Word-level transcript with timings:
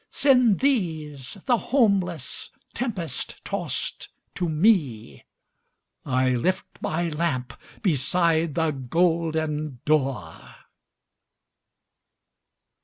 Send 0.09 0.61
these, 0.61 1.37
the 1.45 1.57
homeless, 1.59 2.49
tempest 2.73 3.35
tost 3.45 4.07
to 4.33 4.49
me, 4.49 5.25
I 6.03 6.33
lift 6.33 6.65
my 6.81 7.09
lamp 7.09 7.53
beside 7.83 8.55
the 8.55 8.71
golden 8.71 9.79
door!" 9.85 10.55